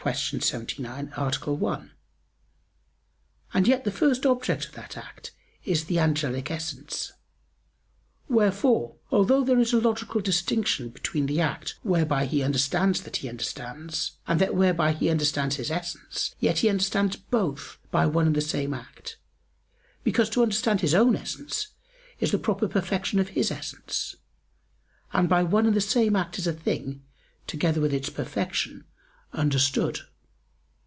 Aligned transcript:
79, 0.03 1.13
A. 1.15 1.51
1), 1.53 1.91
and 3.53 3.67
yet 3.67 3.83
the 3.83 3.91
first 3.91 4.25
object 4.25 4.65
of 4.65 4.71
that 4.71 4.97
act 4.97 5.31
is 5.63 5.85
the 5.85 5.99
angelic 5.99 6.49
essence. 6.49 7.13
Wherefore 8.27 8.95
although 9.11 9.43
there 9.43 9.59
is 9.59 9.73
a 9.73 9.79
logical 9.79 10.19
distinction 10.19 10.89
between 10.89 11.27
the 11.27 11.39
act 11.39 11.75
whereby 11.83 12.25
he 12.25 12.41
understands 12.41 13.01
that 13.03 13.17
he 13.17 13.29
understands, 13.29 14.13
and 14.25 14.41
that 14.41 14.55
whereby 14.55 14.93
he 14.93 15.07
understands 15.11 15.57
his 15.57 15.69
essence, 15.69 16.33
yet 16.39 16.57
he 16.57 16.69
understands 16.69 17.15
both 17.17 17.77
by 17.91 18.07
one 18.07 18.25
and 18.25 18.35
the 18.35 18.41
same 18.41 18.73
act; 18.73 19.17
because 20.03 20.31
to 20.31 20.41
understand 20.41 20.81
his 20.81 20.95
own 20.95 21.15
essence 21.15 21.67
is 22.19 22.31
the 22.31 22.39
proper 22.39 22.67
perfection 22.67 23.19
of 23.19 23.29
his 23.29 23.51
essence, 23.51 24.15
and 25.13 25.29
by 25.29 25.43
one 25.43 25.67
and 25.67 25.75
the 25.75 25.79
same 25.79 26.15
act 26.15 26.39
is 26.39 26.47
a 26.47 26.53
thing, 26.53 27.03
together 27.45 27.79
with 27.79 27.93
its 27.93 28.09
perfection, 28.09 28.85
understood. 29.33 29.97